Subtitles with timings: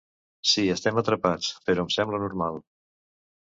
[0.51, 2.61] Sí, estem atrapats, però em sembla normal.